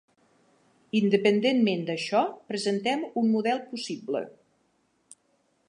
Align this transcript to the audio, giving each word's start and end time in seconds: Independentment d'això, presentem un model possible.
Independentment 0.99 1.83
d'això, 1.89 2.23
presentem 2.53 3.05
un 3.23 3.29
model 3.35 3.61
possible. 3.75 4.23